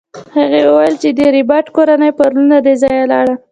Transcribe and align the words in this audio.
هغې 0.37 0.61
وویل 0.67 0.95
چې 1.01 1.09
د 1.17 1.19
ربیټ 1.35 1.65
کورنۍ 1.75 2.11
پرون 2.17 2.43
له 2.51 2.59
دې 2.65 2.73
ځایه 2.81 3.05
لاړه 3.11 3.35